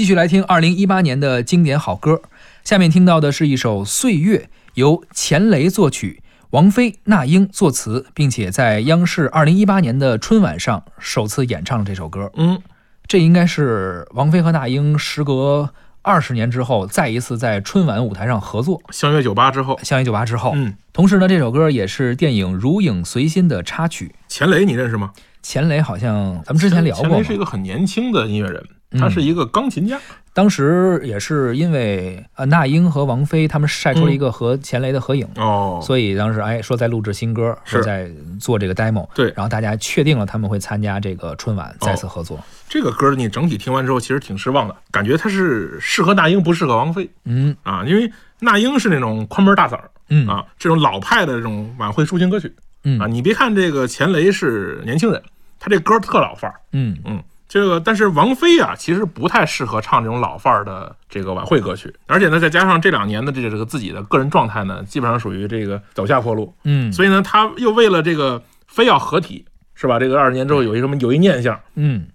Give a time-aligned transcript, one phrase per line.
[0.00, 2.22] 继续来听二零一八年的经典好歌。
[2.64, 4.38] 下面听到的是一首《岁月》，
[4.72, 12.32] 由钱雷作曲，王菲、那英作词，并且在央视二零一八年的春晚上首次演唱了这首歌。
[12.36, 12.62] 嗯，
[13.06, 15.68] 这应该是王菲和那英时隔
[16.00, 20.52] 二十年之后再一次在春晚舞台上合作，相约九八之后，相约九八之后。
[20.54, 24.14] 嗯，同时呢，这首歌也是电影《如影随心》的插曲。
[24.28, 25.12] 钱雷你认识吗？
[25.42, 28.64] 钱雷好像咱们之前聊过嘛，钱雷是一个很年轻的音乐人，
[28.98, 29.98] 他是一个钢琴家。
[30.32, 37.78] 当时也是因为呃那英和王菲他们晒出了一个和钱雷的合影，哦，所以当时哎说在录制新歌，是。
[37.78, 38.08] 说在
[38.38, 39.26] 做这个 demo，对。
[39.36, 42.38] 然后大家确定了他们会参加这个春晚再次合作。
[42.68, 47.54] 这个歌你整体听完之后，其实挺失望的，感觉它是适合那英，不适合王菲嗯。
[47.64, 53.00] 啊，因为那英是那种宽门大嗓儿嗯啊，这种老派的这种晚会抒情歌曲嗯。
[53.00, 55.20] 啊，你别看这个钱雷是年轻人，
[55.58, 56.96] 他这歌特老范儿，嗯。
[57.04, 57.20] 嗯，
[57.52, 69.98] 这个但是王菲啊，其实不太适合唱这种老范儿的这个晚会歌曲，而且呢，再加上这两年的这个这个自己的个人状态呢，基本上属于这个走下坡路，嗯所以呢，他又为了这个非要合体，是吧？
[69.98, 72.06] 这个二十年之后有一什么有一念想，嗯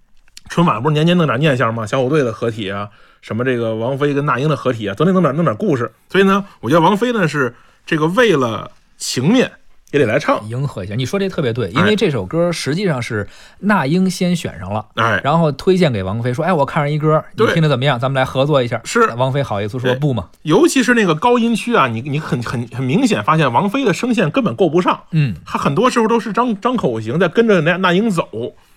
[0.48, 1.84] 春晚不是年年弄点念想吗？
[1.84, 2.88] 小虎队的合体啊，
[3.20, 5.92] 什么这个王菲跟那英的合体啊，总得弄点弄点故事。
[6.08, 9.52] 所以呢，我觉得王菲呢是这个为了情面
[9.92, 10.94] 也得来唱，迎合一下。
[10.94, 13.26] 你说这特别对，因为这首歌实际上是
[13.60, 14.84] 那英先选上了。
[14.96, 17.98] 哎，然后推荐给王菲说：“哎，我看上一歌，你对听着怎么样？
[17.98, 20.26] 咱们来合作一下。”是王菲好意思说不嘛？
[20.42, 28.28] 尤其是那个高音区啊，你你很很很明显发现王菲的声线根本够不上，嗯她很多时候都是张张口型在跟着那那英走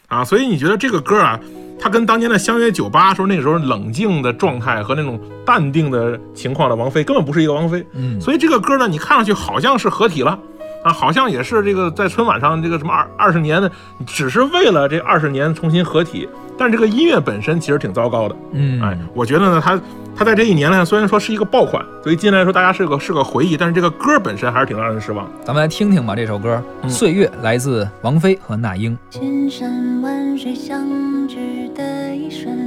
[0.08, 1.40] 啊，所以你觉得这个歌啊，
[1.80, 10.38] 它跟当年的相约九八时候那个时候冷静的状态和那种淡定的情况的王菲根本不是一个王菲，嗯所以这个歌呢，你看上去好像是合体了。
[10.84, 13.70] 啊，好像也是这个在春晚上这个什么二二十年的，
[14.06, 16.28] 只是为了这二十年重新合体，
[16.58, 18.36] 但这个音乐本身其实挺糟糕的。
[18.54, 19.80] 嗯，哎，我觉得呢，他
[20.16, 25.30] 他在这一年呢，虽然说是一个爆款，对于今年来说大家是个是个回忆，但是这个歌本身还是挺让人失望。
[25.44, 28.98] 咱们来听听吧，这首歌《嗯岁月》来自王菲和那英。
[29.10, 32.58] 千山万水相聚的一瞬，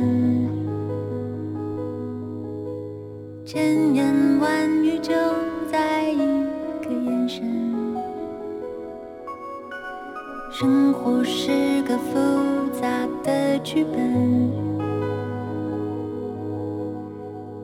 [3.47, 4.02] 千言
[10.55, 12.13] 生活是个复
[12.79, 12.87] 杂
[13.25, 14.51] 的剧本，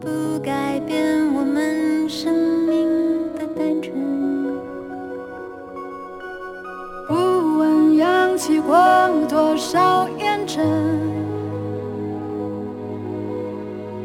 [0.00, 2.32] 不改变我们生
[2.66, 2.88] 命
[3.34, 3.93] 的单纯。
[7.06, 8.75] 不问扬起过
[9.28, 10.66] 多少烟尘，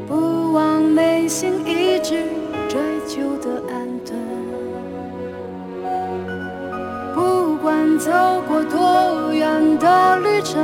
[0.06, 2.26] 不忘内心一直
[2.68, 3.83] 追求的爱
[8.00, 8.12] 走
[8.48, 10.62] 过多远的旅程，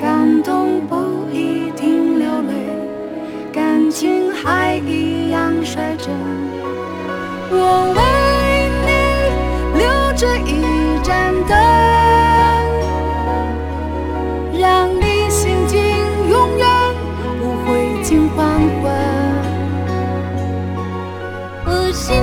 [0.00, 0.96] 感动不
[1.32, 2.52] 一定流泪，
[3.52, 6.14] 感情还一样率真。
[7.50, 8.00] 我为
[8.86, 8.90] 你
[9.78, 9.84] 留
[10.14, 10.48] 着一
[11.02, 11.52] 盏灯，
[14.60, 15.78] 让你心境
[16.28, 16.66] 永远
[17.40, 17.68] 不会
[18.02, 18.38] 尽黄
[18.82, 18.92] 昏。
[21.66, 22.14] 我心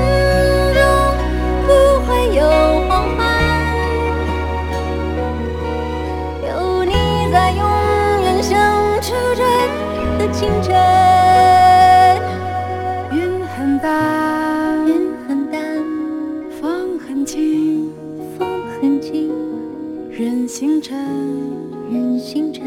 [10.32, 10.76] 清晨。
[13.12, 15.62] 云很淡，云很淡，
[16.60, 17.92] 风很轻，
[18.38, 18.48] 风
[18.82, 19.32] 很轻，
[20.12, 20.98] 人星辰，
[21.92, 22.66] 人星辰，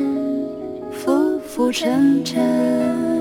[0.91, 3.20] 浮浮沉沉。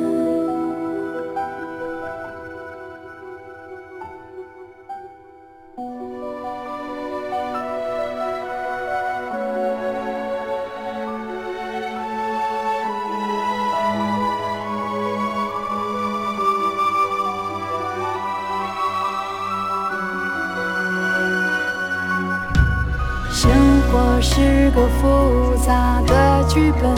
[23.31, 23.49] 生
[23.83, 26.93] 活是个复杂的剧本，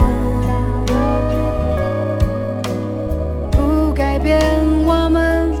[3.50, 4.40] 不改变
[4.84, 5.52] 我们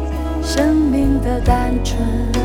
[0.42, 2.41] 生命的单纯。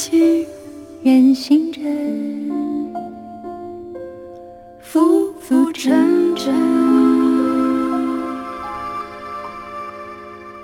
[0.00, 0.46] 风
[1.04, 2.94] 很轻，人，
[4.80, 6.79] 浮浮沉沉。